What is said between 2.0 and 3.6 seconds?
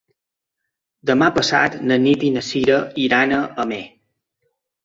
Nit i na Sira iran a